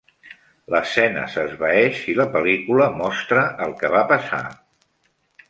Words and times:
L'escena 0.75 1.25
s'esvaeix 1.33 1.99
i 2.13 2.15
la 2.21 2.25
pel·lícula 2.37 2.89
mostra 3.03 3.45
el 3.67 3.77
que 3.83 3.93
va 3.99 4.03
passar. 4.15 4.43